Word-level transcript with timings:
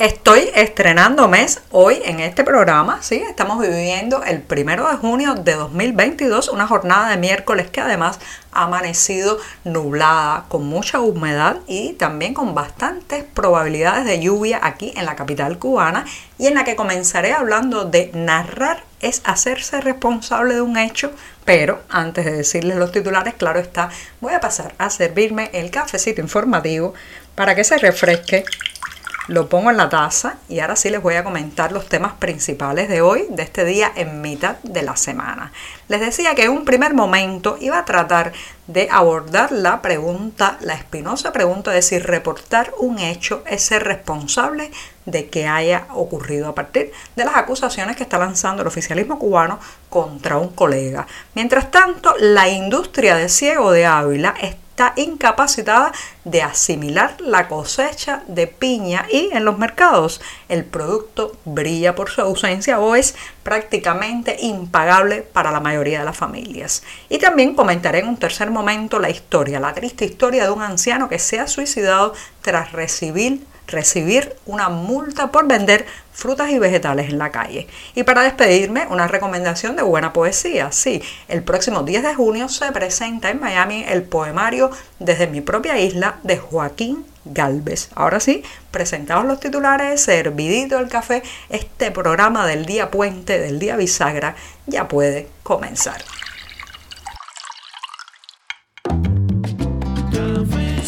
Estoy 0.00 0.48
estrenando 0.54 1.28
mes 1.28 1.60
hoy 1.70 2.00
en 2.06 2.20
este 2.20 2.42
programa, 2.42 3.02
¿sí? 3.02 3.16
Estamos 3.16 3.60
viviendo 3.60 4.24
el 4.24 4.40
primero 4.40 4.88
de 4.88 4.96
junio 4.96 5.34
de 5.34 5.52
2022, 5.52 6.48
una 6.48 6.66
jornada 6.66 7.10
de 7.10 7.18
miércoles 7.18 7.68
que 7.68 7.82
además 7.82 8.18
ha 8.50 8.62
amanecido 8.62 9.36
nublada, 9.64 10.46
con 10.48 10.64
mucha 10.64 11.00
humedad 11.00 11.58
y 11.66 11.92
también 11.92 12.32
con 12.32 12.54
bastantes 12.54 13.24
probabilidades 13.24 14.06
de 14.06 14.20
lluvia 14.20 14.58
aquí 14.62 14.94
en 14.96 15.04
la 15.04 15.16
capital 15.16 15.58
cubana 15.58 16.06
y 16.38 16.46
en 16.46 16.54
la 16.54 16.64
que 16.64 16.76
comenzaré 16.76 17.34
hablando 17.34 17.84
de 17.84 18.10
narrar 18.14 18.84
es 19.00 19.20
hacerse 19.24 19.82
responsable 19.82 20.54
de 20.54 20.62
un 20.62 20.78
hecho, 20.78 21.12
pero 21.44 21.82
antes 21.90 22.24
de 22.24 22.32
decirles 22.32 22.78
los 22.78 22.90
titulares, 22.90 23.34
claro 23.34 23.60
está, 23.60 23.90
voy 24.22 24.32
a 24.32 24.40
pasar 24.40 24.72
a 24.78 24.88
servirme 24.88 25.50
el 25.52 25.70
cafecito 25.70 26.22
informativo 26.22 26.94
para 27.34 27.54
que 27.54 27.64
se 27.64 27.76
refresque 27.76 28.44
lo 29.30 29.48
pongo 29.48 29.70
en 29.70 29.76
la 29.76 29.88
taza 29.88 30.38
y 30.48 30.58
ahora 30.58 30.74
sí 30.74 30.90
les 30.90 31.00
voy 31.00 31.14
a 31.14 31.22
comentar 31.22 31.70
los 31.70 31.86
temas 31.86 32.14
principales 32.14 32.88
de 32.88 33.00
hoy, 33.00 33.26
de 33.30 33.44
este 33.44 33.64
día 33.64 33.92
en 33.94 34.20
mitad 34.20 34.56
de 34.64 34.82
la 34.82 34.96
semana. 34.96 35.52
Les 35.86 36.00
decía 36.00 36.34
que 36.34 36.42
en 36.42 36.50
un 36.50 36.64
primer 36.64 36.94
momento 36.94 37.56
iba 37.60 37.78
a 37.78 37.84
tratar 37.84 38.32
de 38.66 38.88
abordar 38.90 39.52
la 39.52 39.82
pregunta, 39.82 40.58
la 40.62 40.74
espinosa 40.74 41.32
pregunta 41.32 41.70
de 41.70 41.80
si 41.80 42.00
reportar 42.00 42.72
un 42.78 42.98
hecho 42.98 43.44
es 43.46 43.62
ser 43.62 43.84
responsable 43.84 44.72
de 45.06 45.28
que 45.28 45.46
haya 45.46 45.86
ocurrido 45.94 46.48
a 46.48 46.56
partir 46.56 46.90
de 47.14 47.24
las 47.24 47.36
acusaciones 47.36 47.94
que 47.94 48.02
está 48.02 48.18
lanzando 48.18 48.62
el 48.62 48.68
oficialismo 48.68 49.20
cubano 49.20 49.60
contra 49.88 50.38
un 50.38 50.48
colega. 50.48 51.06
Mientras 51.36 51.70
tanto, 51.70 52.16
la 52.18 52.48
industria 52.48 53.14
de 53.14 53.28
ciego 53.28 53.70
de 53.70 53.86
Ávila 53.86 54.34
está 54.40 54.69
incapacitada 54.96 55.92
de 56.24 56.42
asimilar 56.42 57.16
la 57.20 57.48
cosecha 57.48 58.22
de 58.26 58.46
piña 58.46 59.06
y 59.10 59.30
en 59.32 59.44
los 59.44 59.58
mercados 59.58 60.20
el 60.48 60.64
producto 60.64 61.36
brilla 61.44 61.94
por 61.94 62.10
su 62.10 62.20
ausencia 62.20 62.80
o 62.80 62.94
es 62.94 63.14
prácticamente 63.42 64.36
impagable 64.40 65.22
para 65.22 65.50
la 65.50 65.60
mayoría 65.60 66.00
de 66.00 66.04
las 66.04 66.16
familias. 66.16 66.82
Y 67.08 67.18
también 67.18 67.54
comentaré 67.54 68.00
en 68.00 68.08
un 68.08 68.16
tercer 68.16 68.50
momento 68.50 68.98
la 68.98 69.10
historia, 69.10 69.60
la 69.60 69.74
triste 69.74 70.04
historia 70.04 70.44
de 70.44 70.50
un 70.50 70.62
anciano 70.62 71.08
que 71.08 71.18
se 71.18 71.40
ha 71.40 71.46
suicidado 71.46 72.14
tras 72.42 72.72
recibir 72.72 73.46
recibir 73.70 74.36
una 74.46 74.68
multa 74.68 75.30
por 75.30 75.46
vender 75.46 75.86
frutas 76.12 76.50
y 76.50 76.58
vegetales 76.58 77.10
en 77.10 77.18
la 77.18 77.30
calle. 77.30 77.66
Y 77.94 78.02
para 78.02 78.22
despedirme, 78.22 78.86
una 78.90 79.08
recomendación 79.08 79.76
de 79.76 79.82
buena 79.82 80.12
poesía. 80.12 80.72
Sí, 80.72 81.02
el 81.28 81.42
próximo 81.42 81.82
10 81.82 82.02
de 82.02 82.14
junio 82.14 82.48
se 82.48 82.70
presenta 82.72 83.30
en 83.30 83.40
Miami 83.40 83.84
el 83.88 84.02
poemario 84.02 84.70
Desde 84.98 85.26
mi 85.26 85.40
propia 85.40 85.78
isla 85.78 86.18
de 86.22 86.36
Joaquín 86.36 87.06
Galvez. 87.24 87.90
Ahora 87.94 88.20
sí, 88.20 88.42
presentados 88.70 89.24
los 89.24 89.40
titulares, 89.40 90.02
servidito 90.02 90.78
el 90.78 90.88
café, 90.88 91.22
este 91.48 91.90
programa 91.90 92.46
del 92.46 92.66
día 92.66 92.90
puente, 92.90 93.38
del 93.38 93.58
día 93.58 93.76
bisagra, 93.76 94.36
ya 94.66 94.88
puede 94.88 95.28
comenzar. 95.42 96.02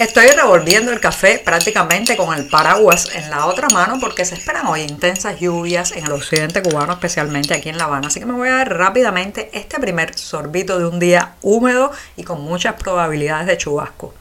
Estoy 0.00 0.28
revolviendo 0.28 0.92
el 0.92 0.98
café 0.98 1.42
prácticamente 1.44 2.16
con 2.16 2.34
el 2.34 2.46
paraguas 2.46 3.14
en 3.14 3.28
la 3.28 3.44
otra 3.44 3.68
mano 3.68 3.98
porque 4.00 4.24
se 4.24 4.34
esperan 4.34 4.66
hoy 4.66 4.80
intensas 4.80 5.38
lluvias 5.38 5.92
en 5.92 6.06
el 6.06 6.12
occidente 6.12 6.62
cubano, 6.62 6.94
especialmente 6.94 7.52
aquí 7.52 7.68
en 7.68 7.76
La 7.76 7.84
Habana. 7.84 8.08
Así 8.08 8.18
que 8.18 8.24
me 8.24 8.32
voy 8.32 8.48
a 8.48 8.54
dar 8.54 8.78
rápidamente 8.78 9.50
este 9.52 9.78
primer 9.78 10.16
sorbito 10.16 10.78
de 10.78 10.86
un 10.86 11.00
día 11.00 11.34
húmedo 11.42 11.92
y 12.16 12.24
con 12.24 12.40
muchas 12.40 12.76
probabilidades 12.76 13.46
de 13.46 13.58
chubasco. 13.58 14.14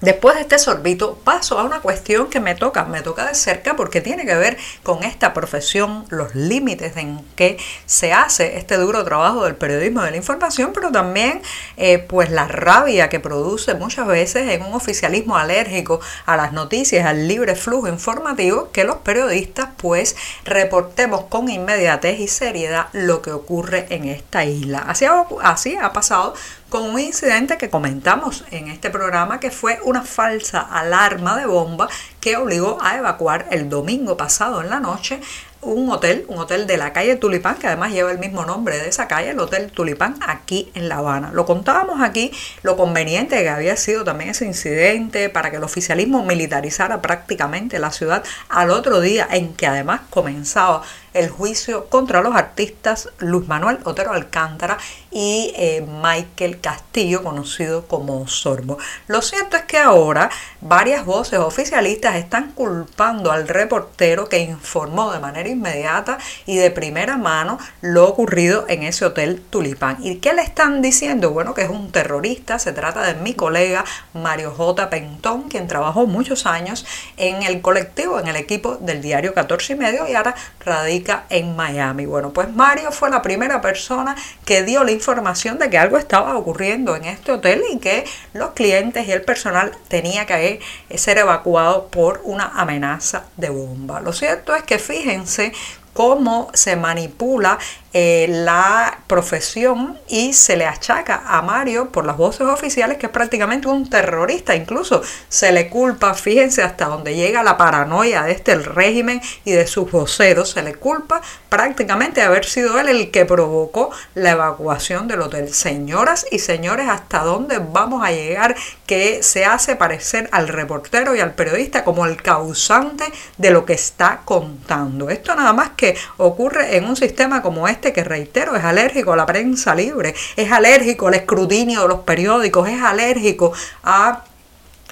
Después 0.00 0.34
de 0.36 0.40
este 0.40 0.58
sorbito 0.58 1.16
paso 1.24 1.58
a 1.58 1.64
una 1.64 1.80
cuestión 1.80 2.28
que 2.30 2.40
me 2.40 2.54
toca, 2.54 2.84
me 2.84 3.02
toca 3.02 3.26
de 3.26 3.34
cerca 3.34 3.76
porque 3.76 4.00
tiene 4.00 4.24
que 4.24 4.34
ver 4.34 4.56
con 4.82 5.04
esta 5.04 5.34
profesión, 5.34 6.06
los 6.08 6.34
límites 6.34 6.96
en 6.96 7.22
que 7.36 7.58
se 7.84 8.14
hace 8.14 8.56
este 8.56 8.78
duro 8.78 9.04
trabajo 9.04 9.44
del 9.44 9.56
periodismo 9.56 10.00
de 10.02 10.12
la 10.12 10.16
información, 10.16 10.70
pero 10.72 10.90
también 10.90 11.42
eh, 11.76 11.98
pues 11.98 12.30
la 12.30 12.48
rabia 12.48 13.10
que 13.10 13.20
produce 13.20 13.74
muchas 13.74 14.06
veces 14.06 14.48
en 14.48 14.62
un 14.62 14.72
oficialismo 14.72 15.36
alérgico 15.36 16.00
a 16.24 16.36
las 16.36 16.54
noticias, 16.54 17.04
al 17.04 17.28
libre 17.28 17.54
flujo 17.54 17.86
informativo, 17.86 18.70
que 18.72 18.84
los 18.84 18.96
periodistas 18.96 19.68
pues 19.76 20.16
reportemos 20.44 21.24
con 21.24 21.50
inmediatez 21.50 22.20
y 22.20 22.28
seriedad 22.28 22.86
lo 22.92 23.20
que 23.20 23.32
ocurre 23.32 23.86
en 23.90 24.06
esta 24.06 24.46
isla. 24.46 24.78
Así 24.88 25.04
así 25.42 25.76
ha 25.76 25.92
pasado 25.92 26.34
con 26.70 26.84
un 26.84 27.00
incidente 27.00 27.58
que 27.58 27.68
comentamos 27.68 28.44
en 28.52 28.68
este 28.68 28.90
programa 28.90 29.40
que 29.40 29.50
fue 29.50 29.80
una 29.84 30.02
falsa 30.02 30.60
alarma 30.60 31.36
de 31.36 31.44
bomba 31.44 31.88
que 32.20 32.36
obligó 32.36 32.78
a 32.80 32.96
evacuar 32.96 33.48
el 33.50 33.68
domingo 33.68 34.16
pasado 34.16 34.62
en 34.62 34.70
la 34.70 34.78
noche 34.78 35.20
un 35.62 35.90
hotel, 35.90 36.24
un 36.28 36.38
hotel 36.38 36.66
de 36.66 36.76
la 36.78 36.92
calle 36.92 37.16
Tulipán, 37.16 37.56
que 37.56 37.66
además 37.66 37.92
lleva 37.92 38.10
el 38.10 38.18
mismo 38.18 38.46
nombre 38.46 38.78
de 38.78 38.88
esa 38.88 39.08
calle, 39.08 39.30
el 39.30 39.38
Hotel 39.38 39.70
Tulipán, 39.70 40.16
aquí 40.26 40.70
en 40.74 40.88
La 40.88 40.96
Habana. 40.96 41.30
Lo 41.32 41.44
contábamos 41.44 42.00
aquí, 42.00 42.32
lo 42.62 42.76
conveniente 42.76 43.40
que 43.42 43.48
había 43.48 43.76
sido 43.76 44.04
también 44.04 44.30
ese 44.30 44.46
incidente 44.46 45.28
para 45.28 45.50
que 45.50 45.58
el 45.58 45.64
oficialismo 45.64 46.24
militarizara 46.24 47.02
prácticamente 47.02 47.78
la 47.78 47.90
ciudad 47.90 48.24
al 48.48 48.70
otro 48.70 49.00
día 49.00 49.28
en 49.30 49.52
que 49.52 49.66
además 49.66 50.00
comenzaba 50.08 50.82
el 51.14 51.28
juicio 51.28 51.86
contra 51.86 52.22
los 52.22 52.34
artistas 52.34 53.08
Luis 53.18 53.48
Manuel 53.48 53.78
Otero 53.84 54.12
Alcántara 54.12 54.78
y 55.10 55.52
eh, 55.56 55.84
Michael 56.02 56.60
Castillo, 56.60 57.22
conocido 57.22 57.86
como 57.86 58.28
Sorbo. 58.28 58.78
Lo 59.08 59.22
cierto 59.22 59.56
es 59.56 59.64
que 59.64 59.78
ahora 59.78 60.30
varias 60.60 61.04
voces 61.04 61.38
oficialistas 61.38 62.16
están 62.16 62.52
culpando 62.52 63.32
al 63.32 63.48
reportero 63.48 64.28
que 64.28 64.38
informó 64.38 65.12
de 65.12 65.18
manera 65.18 65.48
inmediata 65.48 66.18
y 66.46 66.56
de 66.56 66.70
primera 66.70 67.16
mano 67.16 67.58
lo 67.80 68.08
ocurrido 68.08 68.66
en 68.68 68.82
ese 68.82 69.04
hotel 69.04 69.42
Tulipán. 69.50 69.98
¿Y 70.00 70.16
qué 70.16 70.32
le 70.32 70.42
están 70.42 70.82
diciendo? 70.82 71.30
Bueno, 71.32 71.54
que 71.54 71.62
es 71.62 71.70
un 71.70 71.90
terrorista, 71.90 72.58
se 72.58 72.72
trata 72.72 73.02
de 73.02 73.14
mi 73.14 73.34
colega 73.34 73.84
Mario 74.14 74.52
J. 74.56 74.90
Pentón, 74.90 75.48
quien 75.48 75.66
trabajó 75.66 76.06
muchos 76.06 76.46
años 76.46 76.86
en 77.16 77.42
el 77.42 77.60
colectivo, 77.60 78.20
en 78.20 78.28
el 78.28 78.36
equipo 78.36 78.76
del 78.76 79.02
diario 79.02 79.34
14 79.34 79.72
y 79.72 79.76
medio 79.76 80.08
y 80.08 80.14
ahora 80.14 80.34
radica 80.64 80.99
en 81.28 81.56
Miami. 81.56 82.06
Bueno, 82.06 82.30
pues 82.32 82.52
Mario 82.52 82.92
fue 82.92 83.10
la 83.10 83.22
primera 83.22 83.60
persona 83.60 84.16
que 84.44 84.62
dio 84.62 84.84
la 84.84 84.92
información 84.92 85.58
de 85.58 85.70
que 85.70 85.78
algo 85.78 85.98
estaba 85.98 86.36
ocurriendo 86.36 86.96
en 86.96 87.04
este 87.04 87.32
hotel 87.32 87.62
y 87.72 87.78
que 87.78 88.04
los 88.32 88.50
clientes 88.50 89.06
y 89.06 89.12
el 89.12 89.22
personal 89.22 89.72
tenía 89.88 90.26
que 90.26 90.60
ser 90.94 91.18
evacuados 91.18 91.84
por 91.90 92.20
una 92.24 92.52
amenaza 92.60 93.24
de 93.36 93.50
bomba. 93.50 94.00
Lo 94.00 94.12
cierto 94.12 94.54
es 94.54 94.62
que 94.62 94.78
fíjense 94.78 95.52
cómo 95.92 96.50
se 96.54 96.76
manipula 96.76 97.58
eh, 97.92 98.26
la 98.28 99.00
profesión 99.08 99.98
y 100.06 100.32
se 100.32 100.56
le 100.56 100.64
achaca 100.64 101.22
a 101.26 101.42
Mario 101.42 101.90
por 101.90 102.06
las 102.06 102.16
voces 102.16 102.42
oficiales 102.42 102.98
que 102.98 103.06
es 103.06 103.12
prácticamente 103.12 103.66
un 103.66 103.90
terrorista. 103.90 104.54
Incluso 104.54 105.02
se 105.28 105.50
le 105.50 105.68
culpa, 105.68 106.14
fíjense 106.14 106.62
hasta 106.62 106.84
donde 106.84 107.16
llega 107.16 107.42
la 107.42 107.56
paranoia 107.56 108.22
de 108.22 108.32
este 108.32 108.54
régimen 108.54 109.20
y 109.44 109.52
de 109.52 109.66
sus 109.66 109.90
voceros, 109.90 110.50
se 110.50 110.62
le 110.62 110.74
culpa 110.74 111.20
prácticamente 111.48 112.20
de 112.20 112.26
haber 112.26 112.44
sido 112.44 112.78
él 112.78 112.88
el 112.88 113.10
que 113.10 113.24
provocó 113.24 113.90
la 114.14 114.30
evacuación 114.30 115.08
del 115.08 115.22
hotel. 115.22 115.52
Señoras 115.52 116.26
y 116.30 116.38
señores, 116.38 116.88
¿hasta 116.88 117.24
dónde 117.24 117.58
vamos 117.58 118.04
a 118.04 118.12
llegar 118.12 118.54
que 118.86 119.24
se 119.24 119.44
hace 119.44 119.74
parecer 119.74 120.28
al 120.30 120.46
reportero 120.46 121.16
y 121.16 121.20
al 121.20 121.34
periodista 121.34 121.82
como 121.82 122.06
el 122.06 122.22
causante 122.22 123.04
de 123.36 123.50
lo 123.50 123.64
que 123.64 123.72
está 123.72 124.20
contando? 124.24 125.10
Esto 125.10 125.34
nada 125.34 125.52
más 125.52 125.70
que 125.70 125.96
ocurre 126.18 126.76
en 126.76 126.84
un 126.84 126.94
sistema 126.94 127.42
como 127.42 127.66
este 127.66 127.79
que 127.80 128.04
reitero 128.04 128.54
es 128.54 128.64
alérgico 128.64 129.12
a 129.12 129.16
la 129.16 129.26
prensa 129.26 129.74
libre, 129.74 130.14
es 130.36 130.52
alérgico 130.52 131.08
al 131.08 131.14
escrutinio 131.14 131.82
de 131.82 131.88
los 131.88 132.00
periódicos, 132.00 132.68
es 132.68 132.82
alérgico 132.82 133.52
a 133.82 134.24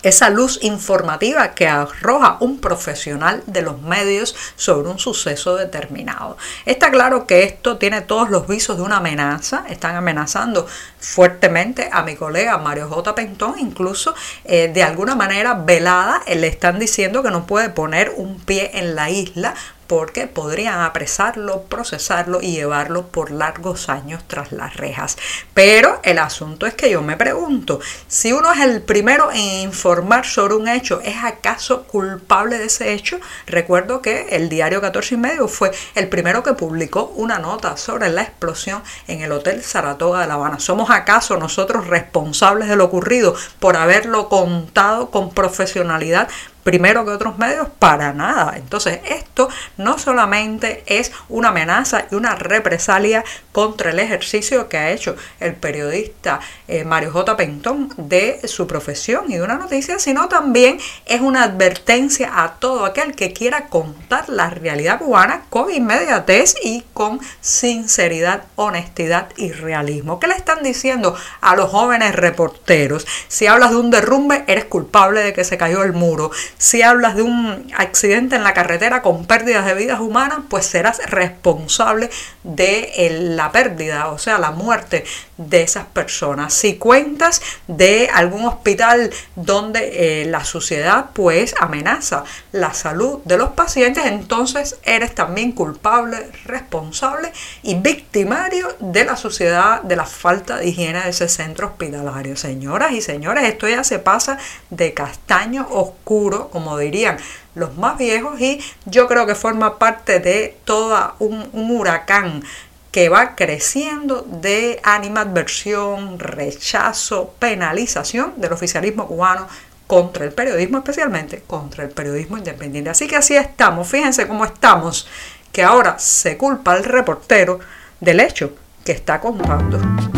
esa 0.02 0.30
luz 0.30 0.58
informativa 0.62 1.54
que 1.54 1.66
arroja 1.66 2.36
un 2.40 2.60
profesional 2.60 3.42
de 3.46 3.62
los 3.62 3.80
medios 3.82 4.34
sobre 4.56 4.88
un 4.88 4.98
suceso 4.98 5.56
determinado. 5.56 6.36
Está 6.66 6.90
claro 6.90 7.26
que 7.26 7.42
esto 7.42 7.78
tiene 7.78 8.02
todos 8.02 8.30
los 8.30 8.46
visos 8.46 8.76
de 8.76 8.82
una 8.82 8.98
amenaza, 8.98 9.64
están 9.68 9.96
amenazando 9.96 10.66
fuertemente 11.00 11.88
a 11.92 12.02
mi 12.02 12.16
colega 12.16 12.58
Mario 12.58 12.88
J. 12.88 13.14
Pentón, 13.14 13.54
incluso 13.58 14.14
eh, 14.44 14.70
de 14.72 14.82
alguna 14.82 15.14
manera 15.14 15.54
velada 15.54 16.22
le 16.26 16.46
están 16.46 16.78
diciendo 16.78 17.22
que 17.22 17.30
no 17.30 17.46
puede 17.46 17.70
poner 17.70 18.12
un 18.16 18.38
pie 18.40 18.70
en 18.74 18.94
la 18.94 19.10
isla 19.10 19.54
porque 19.88 20.28
podrían 20.28 20.80
apresarlo, 20.80 21.62
procesarlo 21.62 22.40
y 22.40 22.52
llevarlo 22.52 23.08
por 23.08 23.32
largos 23.32 23.88
años 23.88 24.22
tras 24.28 24.52
las 24.52 24.76
rejas. 24.76 25.16
Pero 25.54 26.00
el 26.04 26.18
asunto 26.18 26.66
es 26.66 26.74
que 26.74 26.90
yo 26.90 27.02
me 27.02 27.16
pregunto, 27.16 27.80
si 28.06 28.32
uno 28.32 28.52
es 28.52 28.60
el 28.60 28.82
primero 28.82 29.32
en 29.32 29.68
informar 29.68 30.26
sobre 30.26 30.54
un 30.54 30.68
hecho, 30.68 31.00
¿es 31.00 31.16
acaso 31.24 31.84
culpable 31.84 32.58
de 32.58 32.66
ese 32.66 32.92
hecho? 32.92 33.18
Recuerdo 33.46 34.02
que 34.02 34.28
el 34.30 34.48
diario 34.48 34.80
14 34.80 35.14
y 35.14 35.18
medio 35.18 35.48
fue 35.48 35.72
el 35.94 36.08
primero 36.08 36.42
que 36.42 36.52
publicó 36.52 37.06
una 37.16 37.38
nota 37.38 37.76
sobre 37.76 38.10
la 38.10 38.22
explosión 38.22 38.82
en 39.06 39.22
el 39.22 39.32
Hotel 39.32 39.62
Saratoga 39.62 40.20
de 40.20 40.26
La 40.26 40.34
Habana. 40.34 40.60
¿Somos 40.60 40.90
acaso 40.90 41.38
nosotros 41.38 41.86
responsables 41.86 42.68
de 42.68 42.76
lo 42.76 42.84
ocurrido 42.84 43.34
por 43.58 43.76
haberlo 43.76 44.28
contado 44.28 45.10
con 45.10 45.30
profesionalidad? 45.30 46.28
Primero 46.68 47.02
que 47.06 47.12
otros 47.12 47.38
medios, 47.38 47.66
para 47.78 48.12
nada. 48.12 48.52
Entonces, 48.58 49.00
esto 49.08 49.48
no 49.78 49.98
solamente 49.98 50.82
es 50.84 51.12
una 51.30 51.48
amenaza 51.48 52.04
y 52.10 52.14
una 52.14 52.34
represalia 52.34 53.24
contra 53.52 53.90
el 53.90 53.98
ejercicio 53.98 54.68
que 54.68 54.76
ha 54.76 54.90
hecho 54.90 55.16
el 55.40 55.54
periodista 55.54 56.40
eh, 56.68 56.84
Mario 56.84 57.10
J. 57.12 57.38
Pentón 57.38 57.88
de 57.96 58.46
su 58.46 58.66
profesión 58.66 59.24
y 59.28 59.36
de 59.36 59.42
una 59.42 59.54
noticia, 59.54 59.98
sino 59.98 60.28
también 60.28 60.78
es 61.06 61.22
una 61.22 61.44
advertencia 61.44 62.44
a 62.44 62.56
todo 62.56 62.84
aquel 62.84 63.14
que 63.16 63.32
quiera 63.32 63.68
contar 63.68 64.28
la 64.28 64.50
realidad 64.50 64.98
cubana 64.98 65.44
con 65.48 65.72
inmediatez 65.72 66.54
y 66.62 66.84
con 66.92 67.18
sinceridad, 67.40 68.44
honestidad 68.56 69.28
y 69.38 69.52
realismo. 69.52 70.20
¿Qué 70.20 70.26
le 70.26 70.34
están 70.34 70.62
diciendo 70.62 71.16
a 71.40 71.56
los 71.56 71.70
jóvenes 71.70 72.14
reporteros? 72.14 73.06
Si 73.28 73.46
hablas 73.46 73.70
de 73.70 73.76
un 73.76 73.90
derrumbe, 73.90 74.44
eres 74.46 74.66
culpable 74.66 75.22
de 75.22 75.32
que 75.32 75.44
se 75.44 75.56
cayó 75.56 75.82
el 75.82 75.94
muro 75.94 76.30
si 76.58 76.82
hablas 76.82 77.16
de 77.16 77.22
un 77.22 77.72
accidente 77.76 78.36
en 78.36 78.44
la 78.44 78.52
carretera 78.52 79.00
con 79.00 79.26
pérdidas 79.26 79.64
de 79.64 79.74
vidas 79.74 80.00
humanas, 80.00 80.40
pues 80.48 80.66
serás 80.66 81.00
responsable 81.06 82.10
de 82.42 83.08
la 83.36 83.52
pérdida, 83.52 84.08
o 84.08 84.18
sea, 84.18 84.38
la 84.38 84.50
muerte 84.50 85.04
de 85.36 85.62
esas 85.62 85.86
personas. 85.86 86.52
Si 86.52 86.76
cuentas 86.76 87.40
de 87.68 88.10
algún 88.12 88.44
hospital 88.44 89.10
donde 89.36 90.22
eh, 90.22 90.24
la 90.26 90.44
sociedad 90.44 91.10
pues 91.12 91.54
amenaza 91.60 92.24
la 92.52 92.74
salud 92.74 93.20
de 93.24 93.38
los 93.38 93.50
pacientes, 93.50 94.04
entonces 94.06 94.78
eres 94.82 95.14
también 95.14 95.52
culpable, 95.52 96.30
responsable 96.44 97.32
y 97.62 97.76
victimario 97.76 98.68
de 98.80 99.04
la 99.04 99.16
sociedad 99.16 99.82
de 99.82 99.96
la 99.96 100.06
falta 100.06 100.56
de 100.56 100.68
higiene 100.68 101.02
de 101.02 101.10
ese 101.10 101.28
centro 101.28 101.68
hospitalario. 101.68 102.36
Señoras 102.36 102.92
y 102.92 103.00
señores, 103.00 103.44
esto 103.44 103.68
ya 103.68 103.84
se 103.84 104.00
pasa 104.00 104.38
de 104.70 104.92
castaño 104.92 105.66
oscuro, 105.70 106.47
como 106.50 106.78
dirían 106.78 107.18
los 107.54 107.76
más 107.76 107.98
viejos, 107.98 108.40
y 108.40 108.60
yo 108.84 109.06
creo 109.08 109.26
que 109.26 109.34
forma 109.34 109.78
parte 109.78 110.20
de 110.20 110.56
todo 110.64 111.14
un, 111.18 111.48
un 111.52 111.70
huracán 111.70 112.42
que 112.90 113.08
va 113.08 113.36
creciendo 113.36 114.22
de 114.22 114.80
animadversión, 114.82 116.18
rechazo, 116.18 117.34
penalización 117.38 118.34
del 118.36 118.52
oficialismo 118.52 119.06
cubano 119.06 119.46
contra 119.86 120.24
el 120.24 120.32
periodismo, 120.32 120.78
especialmente 120.78 121.42
contra 121.46 121.84
el 121.84 121.90
periodismo 121.90 122.38
independiente. 122.38 122.90
Así 122.90 123.06
que 123.06 123.16
así 123.16 123.36
estamos, 123.36 123.88
fíjense 123.88 124.26
cómo 124.28 124.44
estamos, 124.44 125.08
que 125.52 125.62
ahora 125.62 125.98
se 125.98 126.36
culpa 126.36 126.72
al 126.72 126.84
reportero 126.84 127.58
del 128.00 128.20
hecho 128.20 128.52
que 128.84 128.92
está 128.92 129.20
contando. 129.20 130.17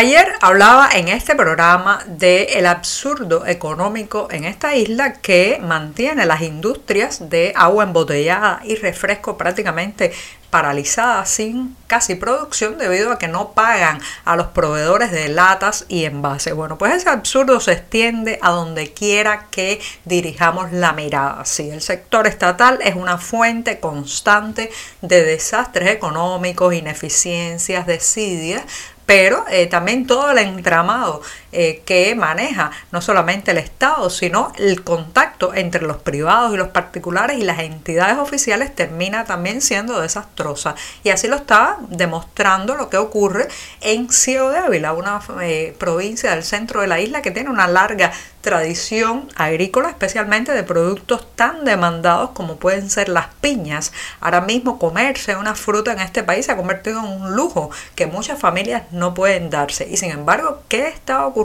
Ayer 0.00 0.32
hablaba 0.40 0.88
en 0.94 1.08
este 1.08 1.34
programa 1.34 2.02
del 2.06 2.48
el 2.48 2.64
absurdo 2.64 3.44
económico 3.44 4.28
en 4.30 4.44
esta 4.44 4.74
isla 4.74 5.12
que 5.12 5.60
mantiene 5.62 6.24
las 6.24 6.40
industrias 6.40 7.28
de 7.28 7.52
agua 7.54 7.84
embotellada 7.84 8.62
y 8.64 8.76
refresco 8.76 9.36
prácticamente 9.36 10.10
paralizadas 10.50 11.30
sin 11.30 11.76
casi 11.86 12.16
producción 12.16 12.76
debido 12.76 13.12
a 13.12 13.18
que 13.18 13.28
no 13.28 13.52
pagan 13.52 14.00
a 14.24 14.36
los 14.36 14.48
proveedores 14.48 15.10
de 15.12 15.28
latas 15.28 15.86
y 15.88 16.04
envases. 16.04 16.54
Bueno, 16.54 16.76
pues 16.76 16.94
ese 16.94 17.08
absurdo 17.08 17.60
se 17.60 17.72
extiende 17.72 18.38
a 18.42 18.50
donde 18.50 18.92
quiera 18.92 19.46
que 19.50 19.80
dirijamos 20.04 20.72
la 20.72 20.92
mirada. 20.92 21.44
Sí, 21.44 21.70
el 21.70 21.80
sector 21.80 22.26
estatal 22.26 22.80
es 22.82 22.96
una 22.96 23.18
fuente 23.18 23.80
constante 23.80 24.70
de 25.02 25.22
desastres 25.22 25.90
económicos, 25.90 26.74
ineficiencias, 26.74 27.86
desidias, 27.86 28.62
pero 29.10 29.44
eh, 29.50 29.66
también 29.66 30.06
todo 30.06 30.30
el 30.30 30.38
entramado 30.38 31.20
eh, 31.52 31.82
que 31.84 32.14
maneja 32.14 32.70
no 32.92 33.00
solamente 33.00 33.50
el 33.50 33.58
Estado, 33.58 34.08
sino 34.08 34.52
el 34.56 34.84
contacto 34.84 35.52
entre 35.52 35.82
los 35.82 35.96
privados 35.96 36.54
y 36.54 36.56
los 36.56 36.68
particulares 36.68 37.38
y 37.38 37.42
las 37.42 37.58
entidades 37.58 38.18
oficiales 38.18 38.72
termina 38.72 39.24
también 39.24 39.60
siendo 39.60 40.00
desastrosa. 40.00 40.76
Y 41.02 41.10
así 41.10 41.26
lo 41.26 41.34
está 41.36 41.78
demostrando 41.88 42.76
lo 42.76 42.88
que 42.88 42.98
ocurre 42.98 43.48
en 43.80 44.10
Ciego 44.10 44.50
de 44.50 44.58
Ávila, 44.58 44.92
una 44.92 45.20
eh, 45.42 45.74
provincia 45.76 46.30
del 46.30 46.44
centro 46.44 46.82
de 46.82 46.86
la 46.86 47.00
isla 47.00 47.20
que 47.20 47.32
tiene 47.32 47.50
una 47.50 47.66
larga 47.66 48.12
tradición 48.42 49.28
agrícola, 49.34 49.90
especialmente 49.90 50.52
de 50.52 50.62
productos 50.62 51.26
tan 51.34 51.64
demandados 51.64 52.30
como 52.30 52.56
pueden 52.56 52.88
ser 52.90 53.08
las 53.08 53.26
piñas. 53.40 53.92
Ahora 54.20 54.40
mismo 54.40 54.78
comerse 54.78 55.36
una 55.36 55.54
fruta 55.54 55.92
en 55.92 56.00
este 56.00 56.22
país 56.22 56.46
se 56.46 56.52
ha 56.52 56.56
convertido 56.56 57.00
en 57.00 57.06
un 57.06 57.36
lujo 57.36 57.70
que 57.96 58.06
muchas 58.06 58.38
familias 58.38 58.84
no 58.92 59.14
pueden 59.14 59.50
darse. 59.50 59.88
Y 59.90 59.96
sin 59.96 60.10
embargo, 60.10 60.62
¿qué 60.68 60.88
está 60.88 61.26
ocurriendo 61.26 61.39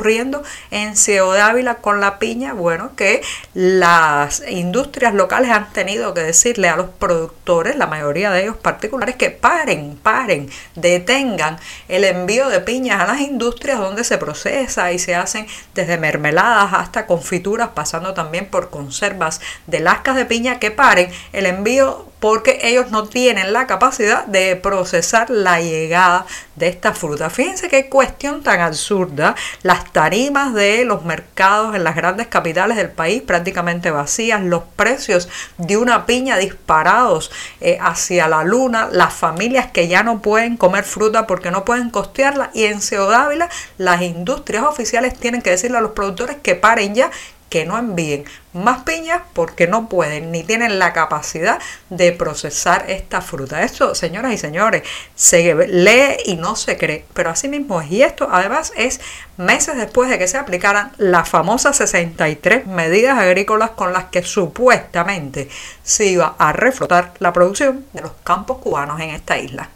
en 0.72 0.96
Ciudad 0.96 1.50
Ávila 1.50 1.76
con 1.76 2.02
la 2.02 2.20
piña? 2.20 2.54
Bueno, 2.54 2.92
que 2.96 3.22
las 3.54 4.44
industrias 4.48 5.14
locales 5.14 5.52
han 5.52 5.72
tenido 5.72 6.14
que 6.14 6.22
decirle 6.22 6.70
a 6.70 6.76
los 6.76 6.90
productores, 6.90 7.76
la 7.76 7.88
mayoría 7.88 8.32
de 8.32 8.44
ellos 8.44 8.58
particulares, 8.58 9.16
que 9.16 9.30
paren, 9.30 9.98
paren, 10.02 10.50
detengan 10.76 11.58
el 11.88 12.04
envío 12.04 12.50
de 12.50 12.60
piñas 12.60 13.02
a 13.02 13.08
las 13.08 13.22
industrias 13.22 13.80
donde 13.80 14.04
se 14.04 14.18
procesa 14.18 14.92
y 14.92 15.00
se 15.00 15.16
hacen 15.16 15.48
desde 15.74 15.98
mermeladas 15.98 16.74
hasta 16.74 17.06
confituras, 17.06 17.70
pasando 17.74 18.14
también 18.14 18.48
por 18.48 18.70
conservas 18.70 19.42
de 19.68 19.80
lascas 19.80 20.16
de 20.16 20.26
piña 20.26 20.60
que 20.60 20.72
paren 20.72 21.10
el 21.34 21.46
envío 21.46 22.06
porque 22.26 22.58
ellos 22.64 22.90
no 22.90 23.08
tienen 23.08 23.54
la 23.54 23.68
capacidad 23.68 24.26
de 24.26 24.56
procesar 24.56 25.30
la 25.30 25.62
llegada 25.62 26.26
de 26.56 26.70
esta 26.70 26.92
fruta. 26.92 27.30
Fíjense 27.30 27.70
qué 27.70 27.88
cuestión 27.88 28.42
tan 28.42 28.62
absurda. 28.62 29.36
Las 29.62 29.94
tarimas 29.94 30.56
de 30.56 30.86
los 30.86 31.06
mercados 31.06 31.76
en 31.76 31.84
las 31.84 31.96
grandes 31.96 32.26
capitales 32.26 32.78
del 32.78 32.90
país 32.90 33.22
prácticamente 33.22 33.92
vacías, 33.92 34.42
los 34.42 34.64
precios 34.76 35.30
de 35.60 35.78
una 35.78 36.08
piña 36.08 36.38
disparados 36.38 37.30
eh, 37.62 37.78
hacia 37.80 38.28
la 38.28 38.44
luna, 38.44 38.90
las 38.92 39.14
familias 39.14 39.68
que 39.72 39.88
ya 39.88 40.02
no 40.02 40.24
pueden 40.24 40.58
comer 40.58 40.84
fruta 40.84 41.28
porque 41.28 41.52
no 41.52 41.64
pueden 41.64 41.92
costearla 41.92 42.50
y 42.56 42.64
en 42.64 42.82
Ciudad 42.82 43.26
Ávila 43.26 43.50
las 43.78 44.02
industrias 44.02 44.64
oficiales 44.64 45.16
tienen 45.16 45.44
que 45.44 45.52
decirle 45.52 45.78
a 45.78 45.82
los 45.82 45.92
productores 45.92 46.38
que 46.42 46.56
paren 46.56 46.96
ya 46.96 47.12
que 47.50 47.66
no 47.66 47.78
envíen 47.78 48.26
más 48.54 48.84
piñas 48.84 49.22
porque 49.34 49.68
no 49.68 49.90
pueden 49.90 50.32
ni 50.32 50.44
tienen 50.44 50.80
la 50.80 50.94
capacidad 50.94 51.60
de 51.90 52.12
procesar 52.12 52.90
esta 52.90 53.22
fruta. 53.22 53.64
Esto, 53.64 53.96
señoras 53.96 54.34
y 54.34 54.38
señores, 54.38 54.84
se 55.16 55.54
lee 55.68 56.18
y 56.26 56.36
no 56.36 56.56
se 56.56 56.78
cree, 56.78 57.06
pero 57.14 57.30
así 57.30 57.48
mismo 57.48 57.82
es. 57.82 57.92
Y 57.92 58.02
esto 58.02 58.28
además 58.32 58.72
es 58.76 59.02
meses 59.38 59.76
después 59.76 60.10
de 60.10 60.18
que 60.18 60.28
se 60.28 60.38
aplicaran 60.38 60.92
las 60.98 61.28
famosas 61.30 61.78
63 61.78 62.66
medidas 62.66 63.18
agrícolas 63.20 63.72
con 63.72 63.94
las 63.94 64.06
que 64.06 64.24
supuestamente 64.24 65.50
se 65.84 66.06
iba 66.06 66.36
a 66.38 66.54
reflotar 66.54 67.14
la 67.20 67.34
producción 67.34 67.86
de 67.94 68.02
los 68.02 68.12
campos 68.24 68.60
cubanos 68.60 69.00
en 69.02 69.10
esta 69.10 69.38
isla. 69.38 69.70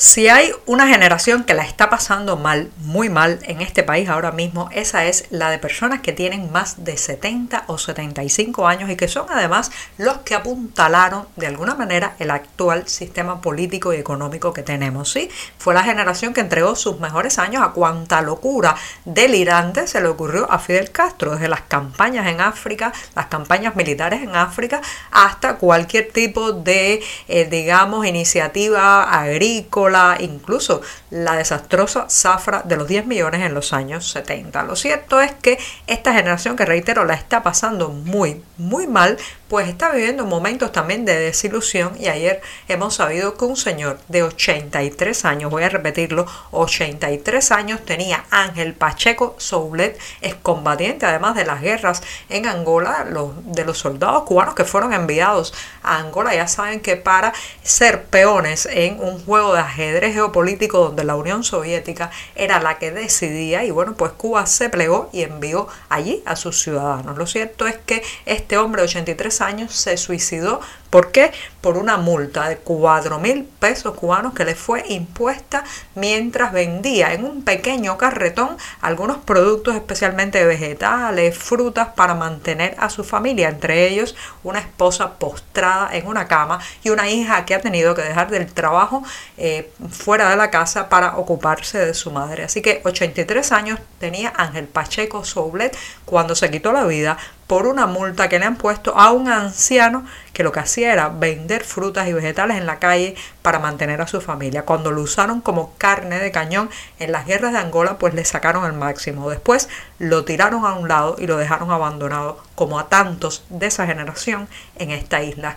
Si 0.00 0.28
hay 0.28 0.50
una 0.64 0.88
generación 0.88 1.44
que 1.44 1.52
la 1.52 1.62
está 1.62 1.90
pasando 1.90 2.38
mal, 2.38 2.70
muy 2.78 3.10
mal 3.10 3.38
en 3.42 3.60
este 3.60 3.82
país 3.82 4.08
ahora 4.08 4.32
mismo, 4.32 4.70
esa 4.72 5.04
es 5.04 5.26
la 5.28 5.50
de 5.50 5.58
personas 5.58 6.00
que 6.00 6.14
tienen 6.14 6.50
más 6.50 6.86
de 6.86 6.96
70 6.96 7.64
o 7.66 7.76
75 7.76 8.66
años 8.66 8.88
y 8.88 8.96
que 8.96 9.08
son 9.08 9.26
además 9.28 9.70
los 9.98 10.16
que 10.20 10.34
apuntalaron 10.34 11.26
de 11.36 11.48
alguna 11.48 11.74
manera 11.74 12.14
el 12.18 12.30
actual 12.30 12.88
sistema 12.88 13.42
político 13.42 13.92
y 13.92 13.98
económico 13.98 14.54
que 14.54 14.62
tenemos. 14.62 15.12
¿sí? 15.12 15.28
Fue 15.58 15.74
la 15.74 15.82
generación 15.82 16.32
que 16.32 16.40
entregó 16.40 16.76
sus 16.76 16.98
mejores 16.98 17.38
años 17.38 17.62
a 17.62 17.72
cuanta 17.72 18.22
locura 18.22 18.76
delirante 19.04 19.86
se 19.86 20.00
le 20.00 20.08
ocurrió 20.08 20.50
a 20.50 20.58
Fidel 20.58 20.92
Castro, 20.92 21.32
desde 21.32 21.48
las 21.48 21.60
campañas 21.60 22.26
en 22.26 22.40
África, 22.40 22.90
las 23.14 23.26
campañas 23.26 23.76
militares 23.76 24.22
en 24.22 24.34
África, 24.34 24.80
hasta 25.10 25.56
cualquier 25.56 26.10
tipo 26.10 26.52
de, 26.52 27.02
eh, 27.28 27.44
digamos, 27.50 28.06
iniciativa 28.06 29.02
agrícola 29.02 29.89
incluso 30.20 30.80
la 31.10 31.36
desastrosa 31.36 32.08
zafra 32.08 32.62
de 32.64 32.76
los 32.76 32.88
10 32.88 33.06
millones 33.06 33.42
en 33.42 33.54
los 33.54 33.72
años 33.72 34.10
70. 34.10 34.62
Lo 34.64 34.76
cierto 34.76 35.20
es 35.20 35.32
que 35.32 35.58
esta 35.86 36.12
generación, 36.12 36.56
que 36.56 36.64
reitero, 36.64 37.04
la 37.04 37.14
está 37.14 37.42
pasando 37.42 37.88
muy, 37.90 38.42
muy 38.56 38.86
mal 38.86 39.18
pues 39.50 39.68
está 39.68 39.90
viviendo 39.90 40.24
momentos 40.24 40.70
también 40.70 41.04
de 41.04 41.18
desilusión 41.18 41.96
y 41.98 42.06
ayer 42.06 42.40
hemos 42.68 42.94
sabido 42.94 43.36
que 43.36 43.46
un 43.46 43.56
señor 43.56 43.98
de 44.06 44.22
83 44.22 45.24
años, 45.24 45.50
voy 45.50 45.64
a 45.64 45.68
repetirlo, 45.68 46.24
83 46.52 47.50
años 47.50 47.84
tenía 47.84 48.24
Ángel 48.30 48.74
Pacheco 48.74 49.34
Soulet, 49.38 49.98
excombatiente 50.20 51.04
además 51.04 51.34
de 51.34 51.44
las 51.44 51.60
guerras 51.62 52.00
en 52.28 52.46
Angola, 52.46 53.04
los, 53.10 53.32
de 53.44 53.64
los 53.64 53.76
soldados 53.76 54.22
cubanos 54.22 54.54
que 54.54 54.64
fueron 54.64 54.92
enviados 54.92 55.52
a 55.82 55.96
Angola, 55.96 56.32
ya 56.32 56.46
saben 56.46 56.78
que 56.78 56.96
para 56.96 57.32
ser 57.64 58.04
peones 58.04 58.66
en 58.66 59.00
un 59.00 59.18
juego 59.24 59.54
de 59.54 59.60
ajedrez 59.62 59.79
geopolítico 60.12 60.78
donde 60.78 61.04
la 61.04 61.16
Unión 61.16 61.44
Soviética 61.44 62.10
era 62.34 62.60
la 62.60 62.78
que 62.78 62.90
decidía 62.90 63.64
y 63.64 63.70
bueno, 63.70 63.94
pues 63.94 64.12
Cuba 64.12 64.46
se 64.46 64.68
plegó 64.68 65.10
y 65.12 65.22
envió 65.22 65.68
allí 65.88 66.22
a 66.26 66.36
sus 66.36 66.62
ciudadanos. 66.62 67.16
Lo 67.18 67.26
cierto 67.26 67.66
es 67.66 67.76
que 67.78 68.02
este 68.26 68.58
hombre 68.58 68.82
de 68.82 68.88
83 68.88 69.40
años 69.40 69.74
se 69.74 69.96
suicidó. 69.96 70.60
¿Por 70.90 71.12
qué? 71.12 71.32
Por 71.60 71.76
una 71.76 71.96
multa 71.96 72.48
de 72.48 72.56
4 72.56 73.18
mil 73.18 73.44
pesos 73.44 73.94
cubanos 73.94 74.34
que 74.34 74.44
le 74.44 74.54
fue 74.54 74.84
impuesta 74.88 75.64
mientras 75.94 76.52
vendía 76.52 77.12
en 77.12 77.24
un 77.24 77.42
pequeño 77.42 77.98
carretón 77.98 78.56
algunos 78.80 79.18
productos 79.18 79.74
especialmente 79.74 80.44
vegetales, 80.44 81.36
frutas 81.36 81.88
para 81.88 82.14
mantener 82.14 82.74
a 82.78 82.90
su 82.90 83.04
familia, 83.04 83.48
entre 83.48 83.88
ellos 83.88 84.16
una 84.42 84.58
esposa 84.58 85.18
postrada 85.18 85.90
en 85.92 86.06
una 86.06 86.26
cama 86.28 86.60
y 86.82 86.90
una 86.90 87.10
hija 87.10 87.44
que 87.44 87.54
ha 87.54 87.60
tenido 87.60 87.94
que 87.94 88.02
dejar 88.02 88.30
del 88.30 88.52
trabajo 88.52 89.02
eh, 89.36 89.70
fuera 89.90 90.30
de 90.30 90.36
la 90.36 90.50
casa 90.50 90.88
para 90.88 91.16
ocuparse 91.16 91.78
de 91.78 91.94
su 91.94 92.10
madre. 92.10 92.44
Así 92.44 92.62
que 92.62 92.80
83 92.84 93.52
años 93.52 93.78
tenía 93.98 94.32
Ángel 94.36 94.66
Pacheco 94.66 95.24
Soublet 95.24 95.76
cuando 96.04 96.34
se 96.34 96.50
quitó 96.50 96.72
la 96.72 96.84
vida 96.84 97.18
por 97.50 97.66
una 97.66 97.88
multa 97.88 98.28
que 98.28 98.38
le 98.38 98.44
han 98.44 98.54
puesto 98.54 98.96
a 98.96 99.10
un 99.10 99.28
anciano 99.28 100.06
que 100.32 100.44
lo 100.44 100.52
que 100.52 100.60
hacía 100.60 100.92
era 100.92 101.08
vender 101.08 101.64
frutas 101.64 102.06
y 102.06 102.12
vegetales 102.12 102.56
en 102.56 102.64
la 102.64 102.78
calle 102.78 103.16
para 103.42 103.58
mantener 103.58 104.00
a 104.00 104.06
su 104.06 104.20
familia. 104.20 104.64
Cuando 104.64 104.92
lo 104.92 105.02
usaron 105.02 105.40
como 105.40 105.74
carne 105.76 106.20
de 106.20 106.30
cañón 106.30 106.70
en 107.00 107.10
las 107.10 107.26
guerras 107.26 107.52
de 107.52 107.58
Angola, 107.58 107.98
pues 107.98 108.14
le 108.14 108.24
sacaron 108.24 108.64
el 108.66 108.74
máximo. 108.74 109.28
Después 109.28 109.68
lo 109.98 110.24
tiraron 110.24 110.64
a 110.64 110.74
un 110.74 110.86
lado 110.86 111.16
y 111.18 111.26
lo 111.26 111.38
dejaron 111.38 111.72
abandonado, 111.72 112.40
como 112.54 112.78
a 112.78 112.88
tantos 112.88 113.42
de 113.48 113.66
esa 113.66 113.84
generación 113.84 114.46
en 114.76 114.92
esta 114.92 115.20
isla. 115.20 115.56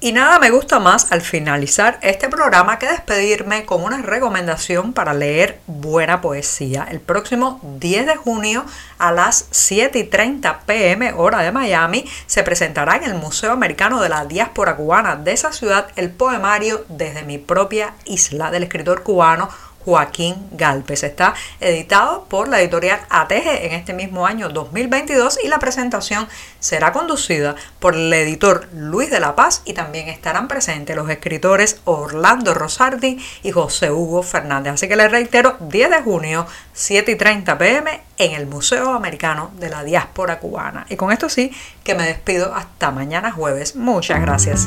Y 0.00 0.12
nada 0.12 0.38
me 0.38 0.50
gusta 0.50 0.78
más 0.78 1.10
al 1.10 1.22
finalizar 1.22 1.98
este 2.02 2.28
programa 2.28 2.78
que 2.78 2.86
despedirme 2.86 3.66
con 3.66 3.82
una 3.82 4.00
recomendación 4.00 4.92
para 4.92 5.12
leer 5.12 5.58
buena 5.66 6.20
poesía. 6.20 6.86
El 6.88 7.00
próximo 7.00 7.60
10 7.80 8.06
de 8.06 8.14
junio 8.14 8.64
a 8.98 9.10
las 9.10 9.48
7 9.50 9.98
y 9.98 10.04
30 10.04 10.60
pm 10.60 11.14
hora 11.14 11.40
de 11.40 11.50
Miami 11.50 12.08
se 12.26 12.44
presentará 12.44 12.94
en 12.94 13.10
el 13.10 13.16
Museo 13.16 13.50
Americano 13.50 14.00
de 14.00 14.08
la 14.08 14.24
Diáspora 14.24 14.76
Cubana 14.76 15.16
de 15.16 15.32
esa 15.32 15.52
ciudad 15.52 15.88
el 15.96 16.10
poemario 16.10 16.84
Desde 16.88 17.24
mi 17.24 17.38
propia 17.38 17.94
isla 18.04 18.52
del 18.52 18.62
escritor 18.62 19.02
cubano 19.02 19.48
Joaquín 19.84 20.36
Galpes. 20.52 21.02
Está 21.02 21.34
editado 21.60 22.24
por 22.24 22.48
la 22.48 22.60
editorial 22.60 23.00
ATG 23.08 23.64
en 23.64 23.72
este 23.72 23.92
mismo 23.92 24.26
año 24.26 24.48
2022 24.48 25.38
y 25.42 25.48
la 25.48 25.58
presentación 25.58 26.28
será 26.60 26.92
conducida 26.92 27.54
por 27.78 27.94
el 27.94 28.12
editor 28.12 28.68
Luis 28.72 29.10
de 29.10 29.20
la 29.20 29.34
Paz 29.34 29.62
y 29.64 29.74
también 29.74 30.08
estarán 30.08 30.48
presentes 30.48 30.96
los 30.96 31.08
escritores 31.08 31.80
Orlando 31.84 32.54
Rosardi 32.54 33.18
y 33.42 33.50
José 33.50 33.90
Hugo 33.90 34.22
Fernández. 34.22 34.74
Así 34.74 34.88
que 34.88 34.96
les 34.96 35.10
reitero, 35.10 35.56
10 35.60 35.90
de 35.90 36.02
junio, 36.02 36.46
7 36.72 37.12
y 37.12 37.16
30 37.16 37.58
pm 37.58 38.00
en 38.18 38.32
el 38.32 38.46
Museo 38.46 38.92
Americano 38.92 39.50
de 39.58 39.70
la 39.70 39.84
Diáspora 39.84 40.38
Cubana. 40.38 40.86
Y 40.88 40.96
con 40.96 41.12
esto 41.12 41.28
sí 41.28 41.52
que 41.84 41.94
me 41.94 42.04
despido 42.04 42.54
hasta 42.54 42.90
mañana 42.90 43.32
jueves. 43.32 43.76
Muchas 43.76 44.20
gracias. 44.20 44.66